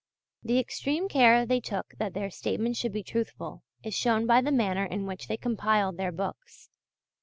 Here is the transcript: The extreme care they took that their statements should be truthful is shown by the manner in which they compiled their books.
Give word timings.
The 0.41 0.57
extreme 0.57 1.07
care 1.07 1.45
they 1.45 1.59
took 1.59 1.93
that 1.99 2.15
their 2.15 2.31
statements 2.31 2.79
should 2.79 2.91
be 2.91 3.03
truthful 3.03 3.61
is 3.83 3.93
shown 3.93 4.25
by 4.25 4.41
the 4.41 4.51
manner 4.51 4.83
in 4.85 5.05
which 5.05 5.27
they 5.27 5.37
compiled 5.37 5.97
their 5.97 6.11
books. 6.11 6.71